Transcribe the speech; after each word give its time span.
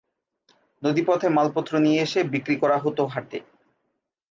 নদীপথে 0.83 1.27
মালপত্র 1.29 1.73
নিয়ে 1.79 1.99
এসে 2.01 2.19
বিক্রি 2.33 2.55
করা 2.61 2.77
হত 2.77 2.97
হাটে। 3.13 3.39